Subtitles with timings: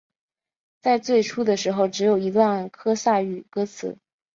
[0.81, 3.99] 在最初的时候只有一段科萨语歌词。